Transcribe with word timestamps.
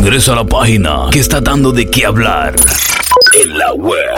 Ingresa 0.00 0.32
a 0.32 0.36
la 0.36 0.46
página 0.46 1.08
que 1.12 1.18
está 1.18 1.42
dando 1.42 1.72
de 1.72 1.84
qué 1.90 2.06
hablar 2.06 2.54
en 3.38 3.58
la 3.58 3.74
web. 3.74 4.14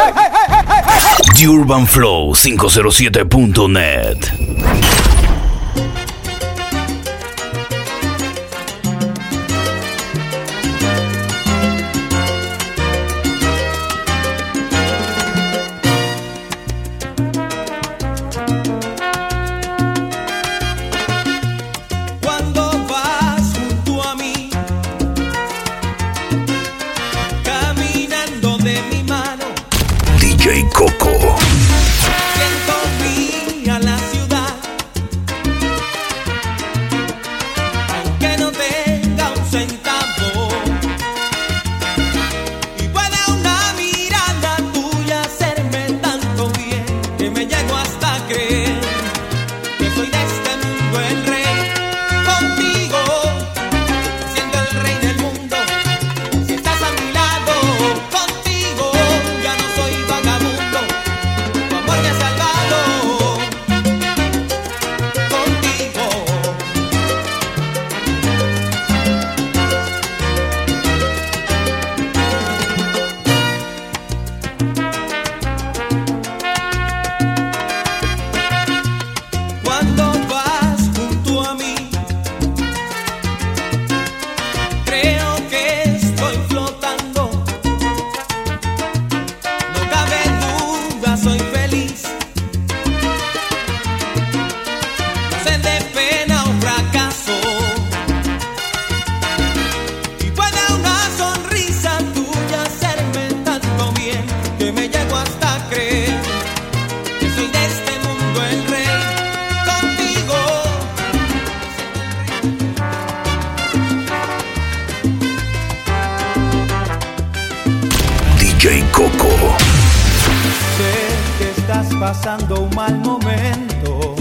TheUrbanFlow507.net. 119.02 121.98
pasando 121.98 122.62
un 122.62 122.70
mal 122.74 122.98
momento, 123.00 124.14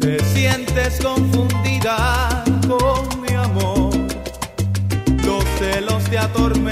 te 0.00 0.18
sientes 0.24 1.00
confundida 1.00 2.42
con 2.66 3.20
mi 3.20 3.32
amor, 3.34 3.94
los 5.24 5.44
celos 5.58 6.02
te 6.04 6.18
atormentan 6.18 6.67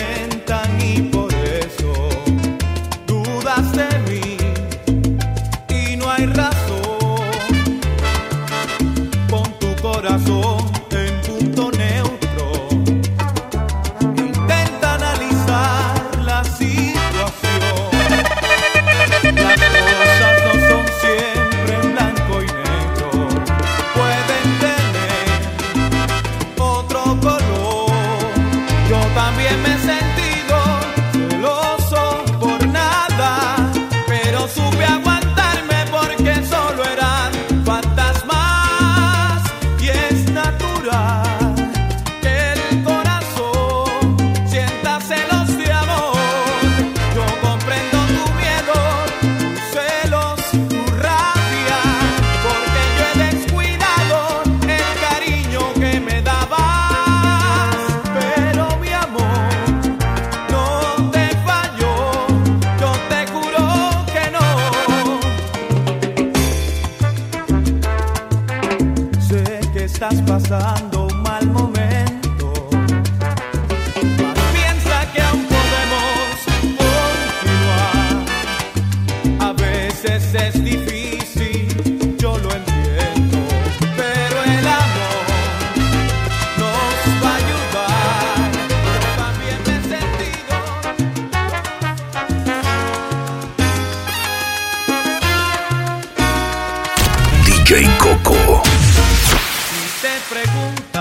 historia 100.06 100.95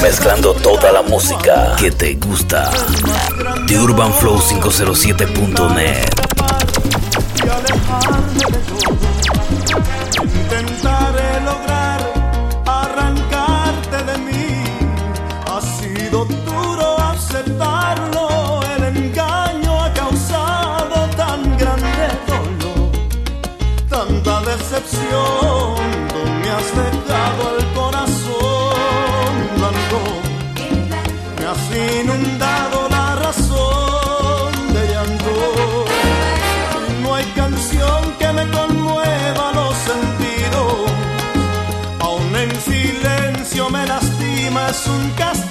Mezclando 0.00 0.54
toda 0.54 0.90
la 0.90 1.02
música 1.02 1.76
que 1.78 1.90
te 1.90 2.14
gusta. 2.14 2.70
The 3.66 3.78
Urban 3.78 4.12
Flow 4.14 4.38
507.net. 4.38 6.08
Intentaré 10.22 11.40
lograr 11.44 11.77
es 44.78 44.86
un 44.86 45.10
castigo. 45.16 45.47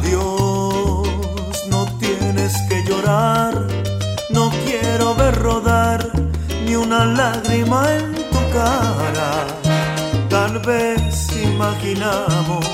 Adiós, 0.00 1.66
no 1.68 1.84
tienes 1.98 2.54
que 2.68 2.82
llorar. 2.84 3.52
No 4.30 4.50
quiero 4.64 5.14
ver 5.14 5.38
rodar 5.38 6.00
ni 6.64 6.74
una 6.74 7.04
lágrima 7.04 7.92
en 7.96 8.14
tu 8.14 8.40
cara. 8.50 9.46
Tal 10.30 10.58
vez 10.60 11.28
imaginamos 11.36 12.64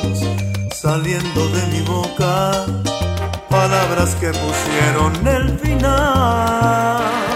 saliendo 0.72 1.48
de 1.48 1.66
mi 1.72 1.80
boca 1.80 2.64
palabras 3.50 4.14
que 4.20 4.28
pusieron 4.28 5.26
el 5.26 5.58
final. 5.58 7.35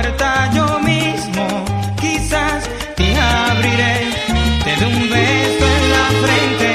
Puerta 0.00 0.50
yo 0.54 0.78
mismo 0.80 1.46
quizás 2.00 2.68
te 2.96 3.14
abriré. 3.18 3.96
Te 4.64 4.76
doy 4.76 4.94
un 4.94 5.10
beso 5.10 5.64
en 5.78 5.84
la 5.96 6.06
frente, 6.22 6.70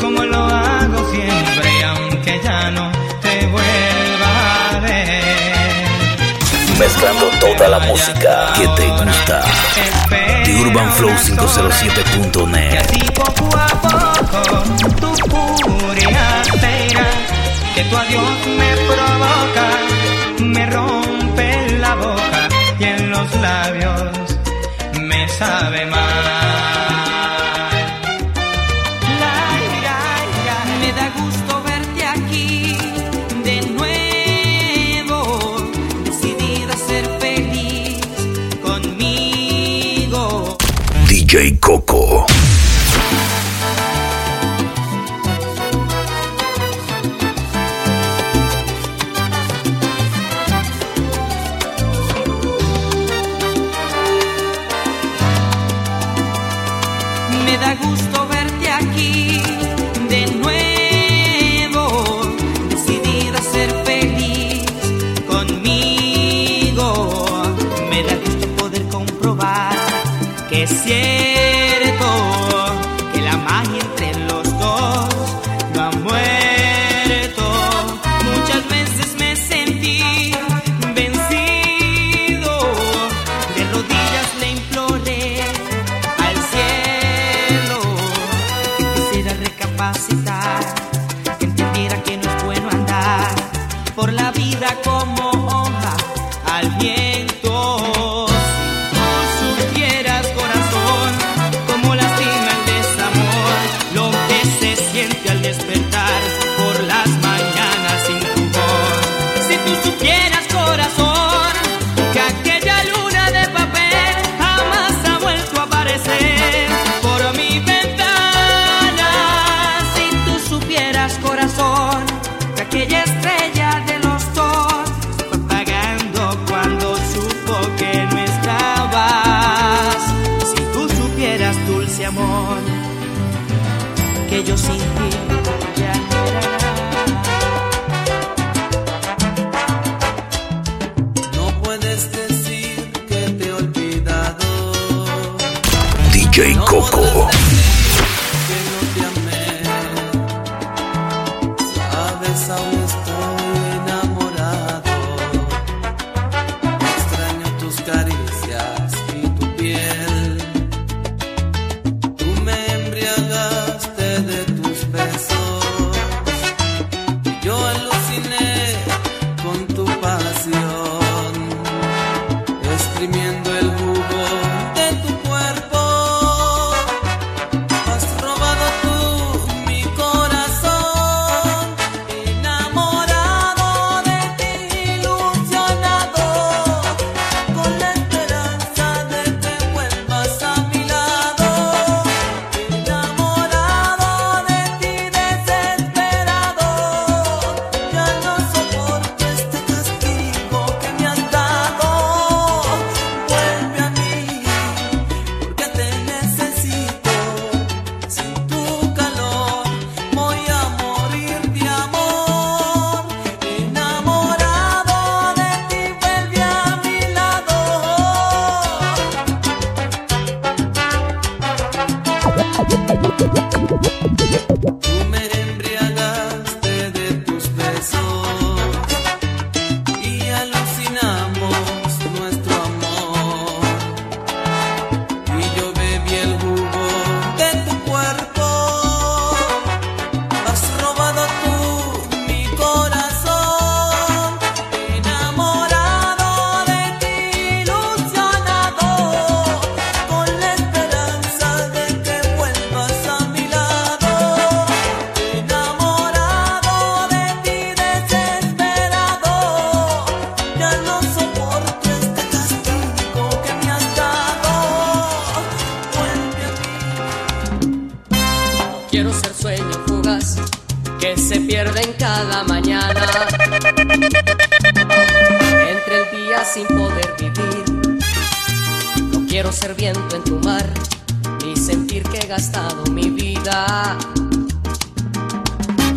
como 0.00 0.24
lo 0.24 0.44
hago 0.44 1.10
siempre, 1.12 1.84
aunque 1.84 2.40
ya 2.42 2.70
no 2.72 2.90
te 3.22 3.46
vuelva 3.46 4.32
a 4.72 4.80
ver. 4.80 6.78
Mezclando 6.78 7.26
toda 7.38 7.68
la 7.68 7.78
música 7.80 8.52
que 8.56 8.66
te 8.68 8.86
gusta. 8.88 9.44
The 10.44 10.52
Urban 10.62 10.90
Flow 10.92 11.10
507.net. 11.10 12.70
Que 12.70 12.78
así 12.78 13.00
poco 13.14 13.56
a 13.56 13.68
poco 13.86 14.64
tu 15.00 15.10
furia 15.30 16.42
se 16.60 16.86
irá. 16.90 17.06
Que 17.74 17.84
tu 17.84 17.96
adiós 17.96 18.46
me 18.58 18.70
provoca, 18.88 19.66
me 20.40 20.66
rompe 20.66 20.89
labios 23.36 24.38
me 25.00 25.28
sabe 25.28 25.86
mal. 25.86 26.00
Me 30.80 30.92
da 30.92 31.10
gusto 31.10 31.62
verte 31.62 32.02
aquí 32.06 32.76
de 33.44 33.60
nuevo, 33.76 35.18
decidida 36.04 36.72
a 36.72 36.76
ser 36.76 37.04
feliz 37.20 38.00
conmigo. 38.62 40.56
DJ. 41.08 41.58
Coco. 41.60 42.29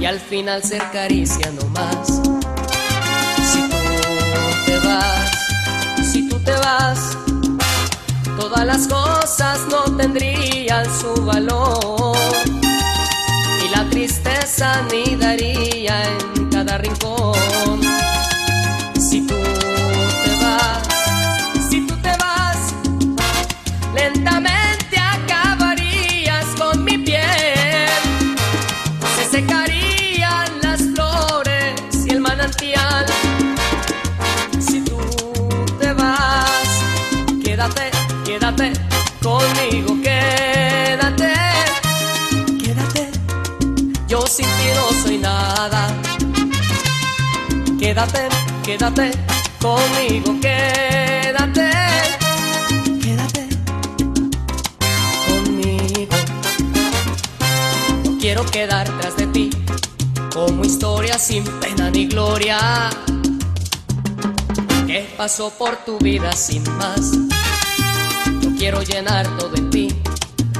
y 0.03 0.05
al 0.05 0.19
final 0.19 0.61
ser 0.61 0.83
caricia 0.91 1.49
no 1.51 1.65
más. 1.69 2.19
Si 3.49 3.61
tú 3.69 3.77
te 4.65 4.77
vas, 4.79 5.31
si 6.11 6.27
tú 6.27 6.37
te 6.39 6.51
vas, 6.51 7.17
todas 8.37 8.65
las 8.65 8.85
cosas 8.85 9.61
no 9.71 9.83
tendrían 9.95 10.85
su 10.99 11.23
valor 11.23 12.17
y 13.65 13.69
la 13.69 13.89
tristeza 13.89 14.81
ni 14.91 15.15
daría 15.15 16.03
en 16.03 16.49
cada 16.49 16.79
rincón. 16.79 17.92
Quédate, 47.93 48.27
quédate 48.63 49.11
conmigo, 49.61 50.39
quédate. 50.41 51.69
Quédate 52.99 53.47
conmigo. 55.27 56.15
No 58.03 58.17
quiero 58.17 58.43
quedar 58.47 58.89
tras 58.99 59.15
de 59.15 59.27
ti 59.27 59.51
como 60.33 60.65
historia 60.65 61.19
sin 61.19 61.43
pena 61.59 61.91
ni 61.91 62.07
gloria. 62.07 62.89
¿Qué 64.87 65.13
pasó 65.15 65.51
por 65.51 65.75
tu 65.85 65.99
vida 65.99 66.31
sin 66.31 66.63
más? 66.79 67.11
Yo 68.41 68.55
quiero 68.57 68.81
llenar 68.81 69.27
todo 69.37 69.55
en 69.55 69.69
ti, 69.69 69.95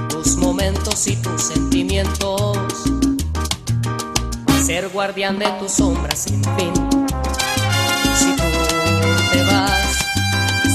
tus 0.07 0.35
momentos 0.37 1.07
y 1.07 1.15
tus 1.15 1.41
sentimientos 1.41 2.59
ser 4.63 4.87
guardián 4.89 5.39
de 5.39 5.47
tus 5.59 5.71
sombras 5.73 6.19
sin 6.19 6.41
fin 6.55 7.02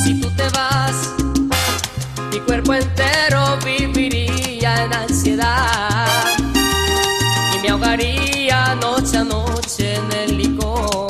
si 0.02 0.20
tú 0.20 0.30
te 0.30 0.48
vas, 0.50 1.14
mi 2.32 2.40
cuerpo 2.40 2.74
entero 2.74 3.58
viviría 3.64 4.84
en 4.84 4.92
ansiedad 4.92 6.06
y 7.54 7.58
me 7.62 7.68
ahogaría 7.68 8.74
noche 8.76 9.18
a 9.18 9.24
noche 9.24 9.96
en 9.96 10.12
el 10.12 10.38
licor. 10.38 11.07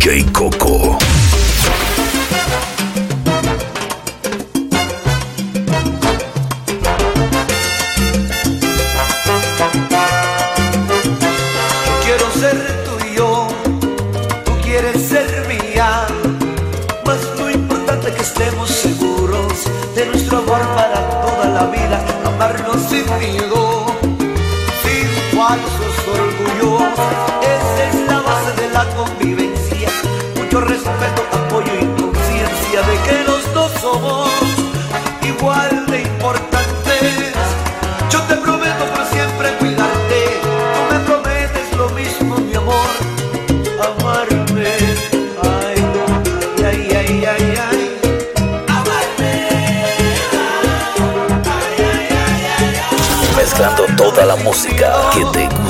DJ 0.00 0.24
Coco. 0.32 1.09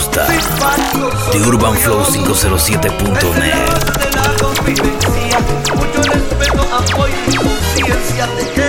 gusta. 0.00 0.26
The 1.30 1.38
Urban 1.46 1.74
Flow 1.76 2.02
507.net. 2.04 3.20
Mucho 5.76 6.02
respeto, 6.02 6.62
apoyo 6.74 7.14
y 7.28 7.36
conciencia 7.36 8.26
de 8.26 8.59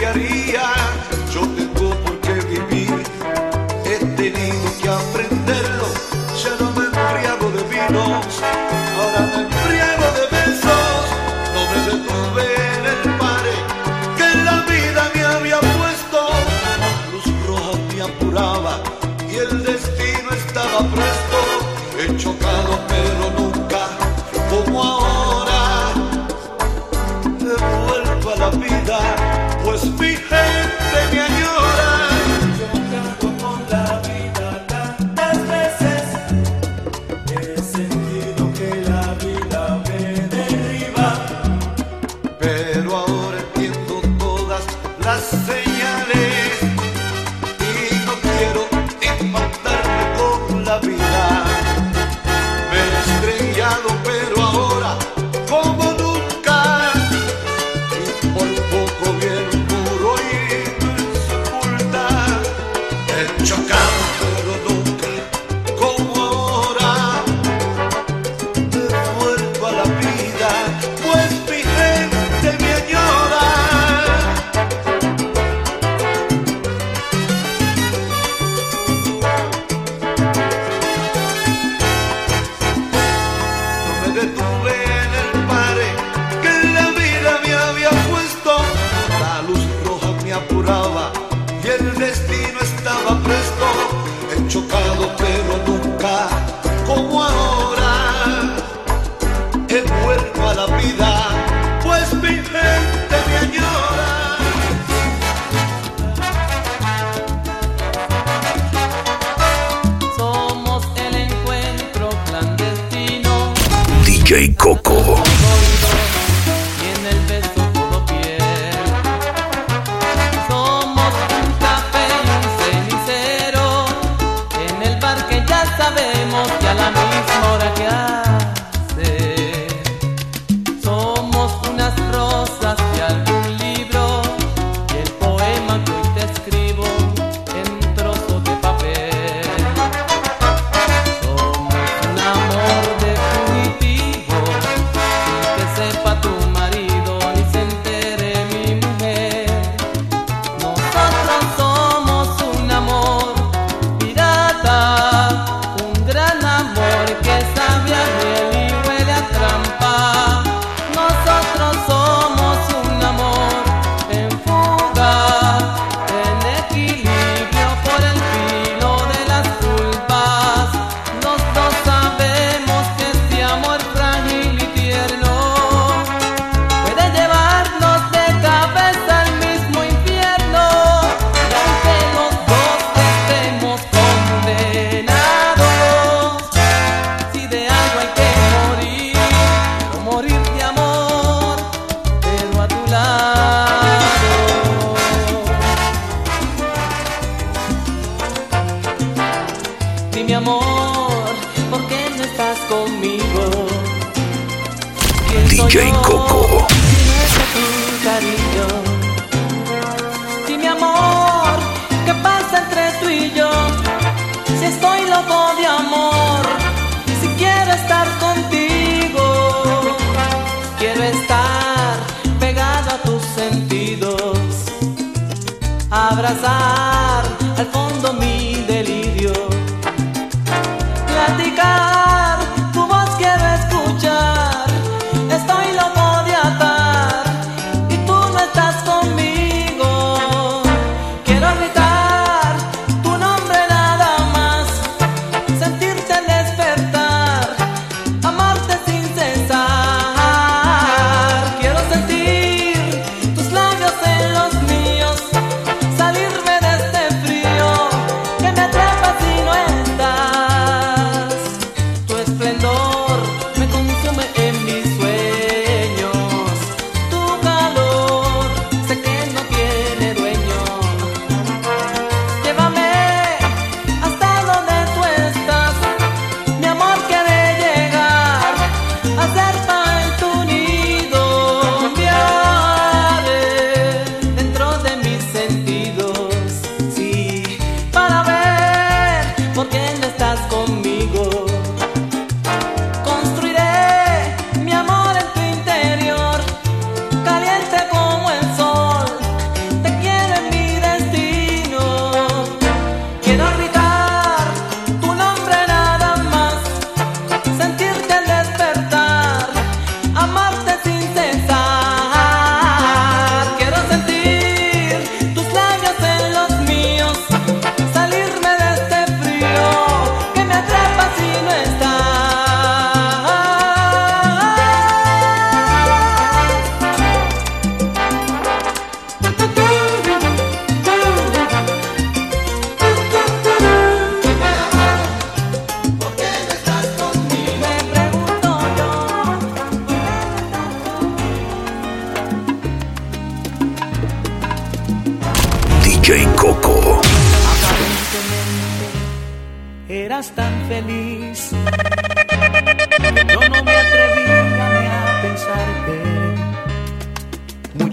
confiaría 0.00 0.79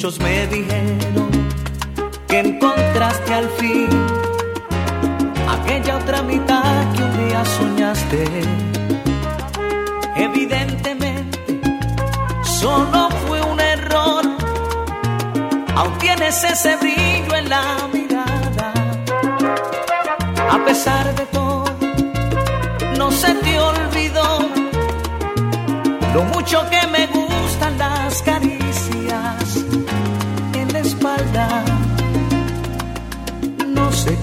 Muchos 0.07 0.23
me 0.23 0.47
dijeron 0.47 1.29
que 2.29 2.39
encontraste 2.39 3.33
al 3.33 3.49
fin 3.59 3.89
aquella 5.49 5.97
otra 5.97 6.21
mitad 6.21 6.93
que 6.93 7.03
un 7.03 7.27
día 7.27 7.43
soñaste. 7.43 8.23
Evidentemente, 10.15 11.59
solo 12.41 13.09
fue 13.27 13.41
un 13.41 13.59
error. 13.59 14.23
Aún 15.75 15.97
tienes 15.97 16.41
ese 16.41 16.77
brillo 16.77 17.35
en 17.35 17.49
la 17.49 17.63
mirada. 17.91 18.71
A 20.49 20.57
pesar 20.63 21.13
de 21.15 21.25
todo, 21.25 21.65
no 22.97 23.11
se 23.11 23.33
te 23.33 23.59
olvidó 23.59 24.39
lo 26.13 26.23
mucho 26.23 26.65
que 26.69 26.87
me 26.87 27.06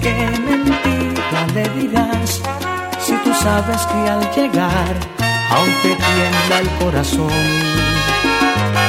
qué 0.05 0.13
mentira 0.49 1.39
le 1.55 1.65
dirás 1.79 2.41
si 2.99 3.13
tú 3.23 3.33
sabes 3.33 3.81
que 3.91 3.99
al 4.15 4.23
llegar 4.35 4.95
aún 5.49 5.71
te 5.81 5.91
tiembla 6.07 6.55
el 6.63 6.69
corazón. 6.81 7.31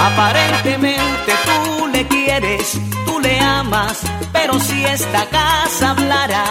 Aparentemente 0.09 1.33
tú 1.47 1.87
le 1.87 2.07
quieres, 2.07 2.79
tú 3.07 3.19
le 3.19 3.41
amas, 3.41 4.01
pero 4.33 4.61
si 4.61 4.85
esta 4.85 5.25
casa 5.27 5.91
hablara, 5.93 6.45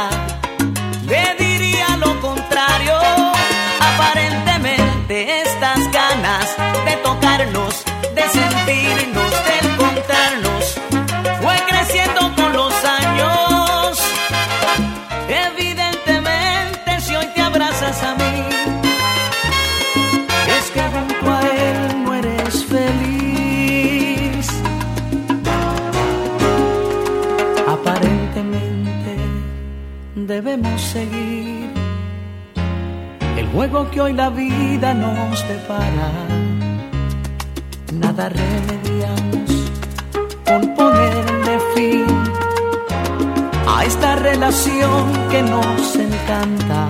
le 1.12 1.25
diría 1.43 1.88
lo 1.97 2.19
contrario. 2.19 2.97
Aparentemente 3.91 5.41
estas 5.43 5.80
ganas 5.91 6.47
de 6.88 6.93
tocarnos, 7.08 7.84
de 8.17 8.23
sentirnos, 8.39 9.24
juego 33.55 33.89
que 33.89 34.01
hoy 34.01 34.13
la 34.13 34.29
vida 34.29 34.93
nos 34.93 35.47
depara. 35.47 36.09
Nada 37.93 38.27
remediamos 38.27 39.49
con 40.45 40.75
ponerle 40.75 41.55
fin 41.73 42.05
a 43.65 43.85
esta 43.85 44.17
relación 44.17 45.03
que 45.31 45.41
nos 45.41 45.95
encanta. 45.95 46.89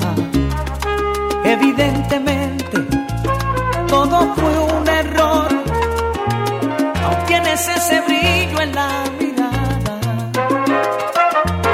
Evidentemente, 1.43 2.77
todo 3.87 4.17
fue 4.35 4.53
un 4.75 4.87
error. 4.87 5.47
Aún 7.03 7.25
tienes 7.27 7.61
ese 7.77 8.01
brillo 8.07 8.61
en 8.61 8.71
la 8.73 8.89
mirada. 9.19 9.95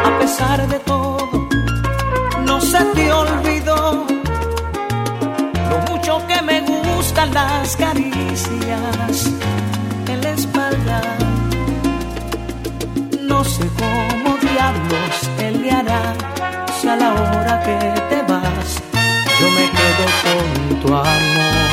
A 0.07 0.19
pesar 0.19 0.67
de 0.67 0.79
todo, 0.79 1.47
no 2.45 2.59
se 2.59 2.83
las 7.25 7.75
caricias 7.75 9.29
en 10.07 10.21
la 10.21 10.31
espalda. 10.31 11.01
No 13.21 13.43
sé 13.43 13.67
cómo 13.77 14.37
diablos 14.37 15.15
él 15.39 15.61
le 15.61 15.71
hará 15.71 16.13
si 16.79 16.87
a 16.87 16.95
la 16.95 17.13
hora 17.13 17.63
que 17.63 17.75
te 18.09 18.21
vas 18.31 18.81
yo 19.41 19.49
me 19.51 19.69
quedo 19.77 20.05
con 20.23 20.81
tu 20.81 20.87
amor. 20.93 21.71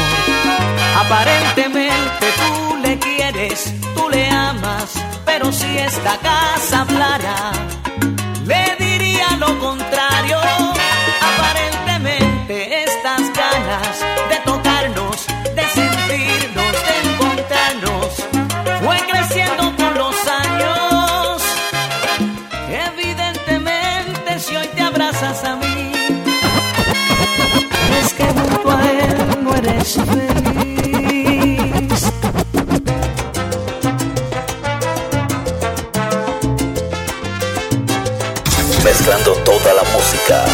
Aparentemente 0.96 2.26
tú 2.38 2.76
le 2.82 2.98
quieres, 2.98 3.74
tú 3.94 4.08
le 4.08 4.28
amas, 4.30 4.94
pero 5.26 5.52
si 5.52 5.78
esta 5.78 6.16
casa 6.18 6.80
hablara, 6.82 7.52
le 8.46 8.76
diría 8.78 9.36
lo 9.38 9.58
contrario. 9.58 10.67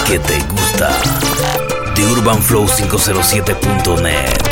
Que 0.06 0.18
te 0.18 0.38
gusta. 0.50 0.90
The 1.94 2.04
Urban 2.12 2.42
Flow 2.42 2.66
507.net. 2.66 4.44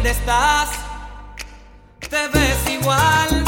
linda 0.00 0.10
estás. 0.10 0.70
Te 2.08 2.28
ves 2.28 2.70
igual, 2.70 3.44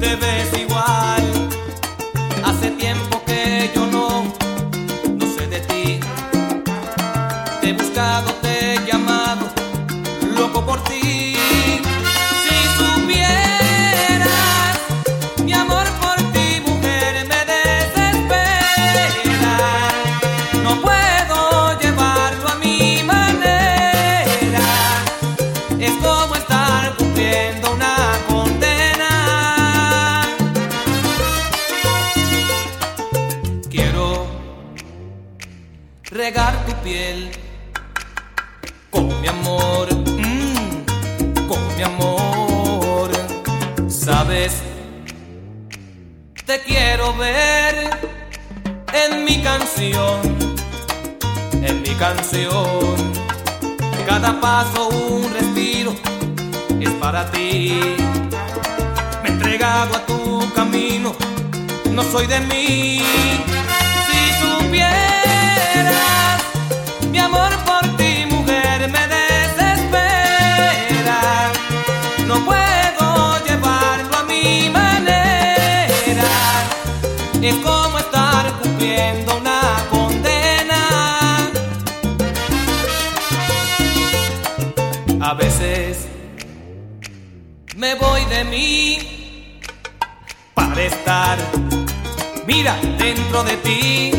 te 0.00 0.16
ves 0.16 0.58
igual. 0.58 1.48
Hace 2.44 2.70
tiempo 2.72 3.22
que 3.24 3.70
yo 3.74 3.86
no, 3.86 4.24
no 5.18 5.26
sé 5.34 5.46
de 5.46 5.60
ti. 5.60 6.00
Te 7.60 7.68
he 7.68 7.72
buscado, 7.72 8.32
te 8.42 8.74
he 8.74 8.86
llamado, 8.86 9.48
loco 10.36 10.64
por 10.66 10.82
ti. 10.84 10.99
En 47.22 49.24
mi 49.24 49.42
canción, 49.42 50.20
en 51.52 51.82
mi 51.82 51.94
canción. 51.96 53.12
Cada 54.06 54.40
paso 54.40 54.88
un 54.88 55.30
respiro 55.32 55.94
es 56.80 56.90
para 56.92 57.30
ti. 57.30 57.78
Me 59.22 59.28
he 59.28 59.32
entregado 59.32 59.96
a 59.96 60.06
tu 60.06 60.50
camino, 60.54 61.14
no 61.90 62.02
soy 62.04 62.26
de 62.26 62.40
mí. 62.40 63.02
Si 64.06 64.32
supieras, 64.42 66.42
mi 67.10 67.18
amor 67.18 67.50
por 67.66 67.79
Es 77.42 77.54
como 77.56 77.98
estar 77.98 78.52
cumpliendo 78.60 79.38
una 79.38 79.60
condena. 79.88 81.50
A 85.22 85.34
veces 85.34 86.06
me 87.76 87.94
voy 87.94 88.26
de 88.26 88.44
mí 88.44 89.58
para 90.54 90.82
estar, 90.82 91.38
mira, 92.46 92.76
dentro 92.98 93.42
de 93.42 93.56
ti. 93.56 94.10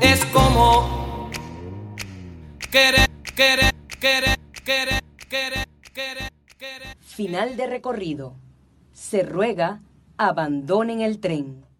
Es 0.00 0.24
como 0.26 1.30
querer, 2.72 3.08
querer, 3.36 3.72
querer, 4.00 4.40
querer, 4.64 5.02
querer, 5.28 5.68
querer, 5.94 6.32
querer. 6.58 6.96
Final 6.98 7.56
de 7.56 7.66
recorrido. 7.68 8.34
Se 8.92 9.22
ruega 9.22 9.82
abandonen 10.16 11.00
el 11.00 11.20
tren. 11.20 11.71